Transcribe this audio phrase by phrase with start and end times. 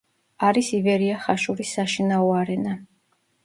[0.47, 2.77] არის ივერია ხაშურის საშინაო არენა.